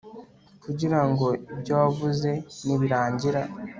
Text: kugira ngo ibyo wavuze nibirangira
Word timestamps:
kugira 0.63 0.99
ngo 1.09 1.27
ibyo 1.53 1.73
wavuze 1.81 2.29
nibirangira 2.65 3.41